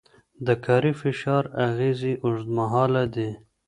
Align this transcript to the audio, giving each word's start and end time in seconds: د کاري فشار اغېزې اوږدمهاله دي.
د 0.45 0.47
کاري 0.65 0.93
فشار 1.01 1.43
اغېزې 1.67 2.13
اوږدمهاله 2.23 3.03
دي. 3.15 3.29